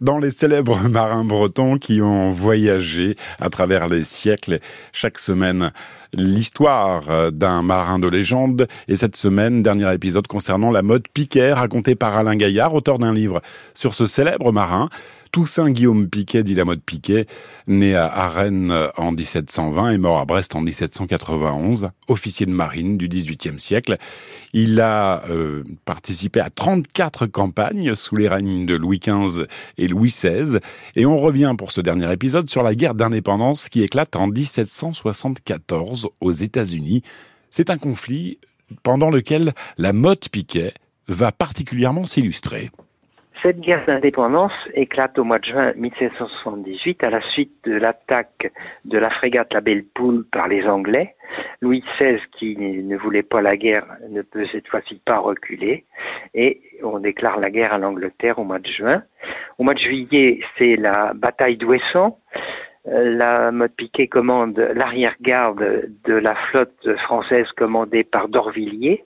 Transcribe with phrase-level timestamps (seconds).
[0.00, 4.60] dans les célèbres marins bretons qui ont voyagé à travers les siècles.
[4.92, 5.72] Chaque semaine,
[6.14, 8.68] l'histoire d'un marin de légende.
[8.86, 13.12] Et cette semaine, dernier épisode concernant la mode Piquet, raconté par Alain Gaillard, auteur d'un
[13.12, 13.40] livre
[13.74, 14.88] sur ce célèbre marin.
[15.30, 17.26] Toussaint Guillaume Piquet, dit la mode Piquet,
[17.66, 23.08] né à Rennes en 1720 et mort à Brest en 1791, officier de marine du
[23.08, 23.98] XVIIIe siècle.
[24.52, 30.08] Il a euh, participé à 34 campagnes sous les règnes de Louis XV et Louis
[30.08, 30.58] XVI.
[30.96, 36.08] Et on revient pour ce dernier épisode sur la guerre d'indépendance qui éclate en 1774
[36.20, 37.02] aux États-Unis.
[37.50, 38.38] C'est un conflit
[38.82, 40.74] pendant lequel la mode Piquet
[41.08, 42.70] va particulièrement s'illustrer.
[43.42, 48.52] Cette guerre d'indépendance éclate au mois de juin 1778 à la suite de l'attaque
[48.84, 51.14] de la frégate La Belle Poule par les Anglais.
[51.60, 55.84] Louis XVI, qui ne voulait pas la guerre, ne peut cette fois-ci pas reculer
[56.34, 59.04] et on déclare la guerre à l'Angleterre au mois de juin.
[59.58, 62.18] Au mois de juillet, c'est la bataille d'Ouessant.
[62.88, 69.04] Euh, la mode Piquet commande l'arrière-garde de la flotte française commandée par Dorvilliers.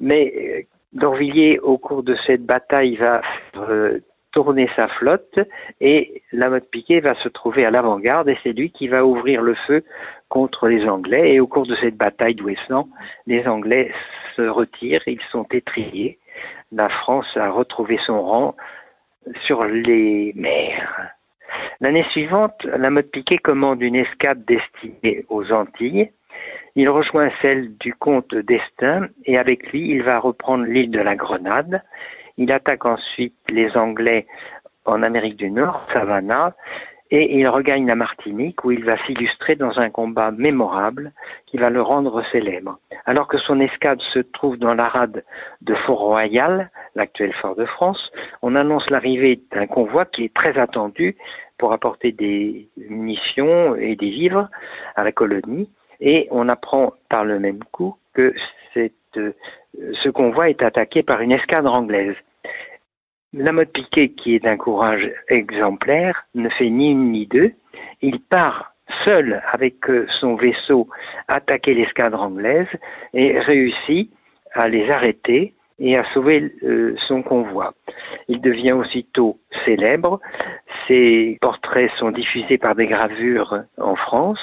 [0.00, 3.20] Mais euh, D'Orvilliers, au cours de cette bataille, va
[3.56, 4.00] euh,
[4.32, 5.38] tourner sa flotte
[5.80, 9.42] et la mode Piquet va se trouver à l'avant-garde et c'est lui qui va ouvrir
[9.42, 9.84] le feu
[10.28, 11.34] contre les Anglais.
[11.34, 12.88] Et au cours de cette bataille d'Ouessant,
[13.26, 13.92] les Anglais
[14.36, 16.18] se retirent, ils sont étriés.
[16.72, 18.56] La France a retrouvé son rang
[19.46, 21.12] sur les mers.
[21.80, 26.10] L'année suivante, la mode Piquet commande une escade destinée aux Antilles
[26.78, 31.16] il rejoint celle du comte d'Estaing et avec lui, il va reprendre l'île de la
[31.16, 31.82] Grenade.
[32.36, 34.28] Il attaque ensuite les Anglais
[34.84, 36.54] en Amérique du Nord, Savannah,
[37.10, 41.10] et il regagne la Martinique où il va s'illustrer dans un combat mémorable
[41.46, 42.78] qui va le rendre célèbre.
[43.06, 45.24] Alors que son escade se trouve dans la rade
[45.62, 51.16] de Fort-Royal, l'actuel fort de France, on annonce l'arrivée d'un convoi qui est très attendu
[51.58, 54.48] pour apporter des munitions et des vivres
[54.94, 55.68] à la colonie.
[56.00, 58.34] Et on apprend par le même coup que
[58.74, 62.14] cette, ce convoi est attaqué par une escadre anglaise.
[63.32, 67.52] La mode Piquet, qui est d'un courage exemplaire, ne fait ni une ni deux.
[68.00, 68.72] Il part
[69.04, 69.76] seul avec
[70.20, 70.88] son vaisseau
[71.28, 72.68] attaquer l'escadre anglaise
[73.12, 74.10] et réussit
[74.54, 77.74] à les arrêter et à sauver euh, son convoi.
[78.28, 80.20] Il devient aussitôt célèbre.
[80.86, 84.40] Ses portraits sont diffusés par des gravures en France.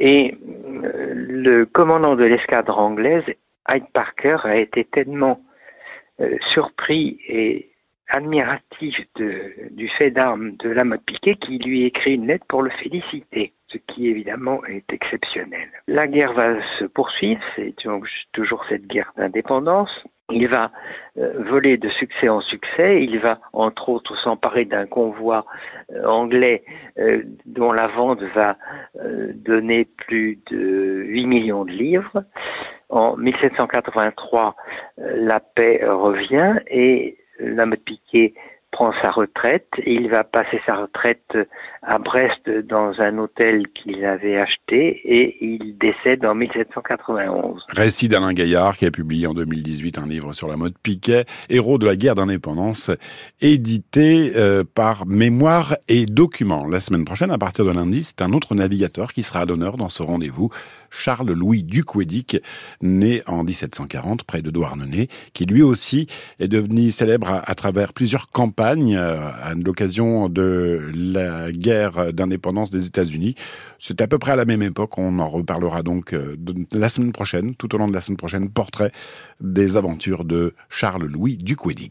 [0.00, 0.34] Et
[0.82, 3.24] euh, le commandant de l'escadre anglaise,
[3.68, 5.40] Hyde Parker, a été tellement
[6.20, 7.70] euh, surpris et
[8.08, 8.96] admiratif
[9.70, 13.52] du fait d'armes de la mode Piquet qu'il lui écrit une lettre pour le féliciter,
[13.68, 15.68] ce qui évidemment est exceptionnel.
[15.86, 17.74] La guerre va se poursuivre, c'est
[18.32, 19.90] toujours cette guerre d'indépendance.
[20.30, 20.70] Il va
[21.18, 23.02] euh, voler de succès en succès.
[23.02, 25.44] Il va, entre autres, s'emparer d'un convoi
[25.92, 26.64] euh, anglais
[26.98, 28.56] euh, dont la vente va
[29.34, 32.24] donner plus de 8 millions de livres.
[32.88, 34.56] En 1783,
[34.98, 38.34] la paix revient et la mode Piquet
[38.70, 39.68] prend sa retraite.
[39.86, 41.36] Il va passer sa retraite
[41.82, 47.64] à Brest dans un hôtel qu'il avait acheté et il décède en 1791.
[47.68, 51.78] Récit d'Alain Gaillard qui a publié en 2018 un livre sur la mode Piquet, héros
[51.78, 52.90] de la guerre d'indépendance,
[53.40, 56.66] édité euh, par Mémoire et Documents.
[56.66, 59.76] La semaine prochaine, à partir de lundi, c'est un autre navigateur qui sera à l'honneur
[59.76, 60.50] dans ce rendez-vous.
[60.90, 62.38] Charles-Louis Duquedic,
[62.82, 66.06] né en 1740 près de Douarnenez, qui lui aussi
[66.38, 72.86] est devenu célèbre à, travers plusieurs campagnes euh, à l'occasion de la guerre d'indépendance des
[72.86, 73.34] États-Unis.
[73.78, 76.36] C'est à peu près à la même époque, on en reparlera donc euh,
[76.72, 78.92] la semaine prochaine, tout au long de la semaine prochaine, portrait
[79.40, 81.88] des aventures de Charles-Louis Duquedic.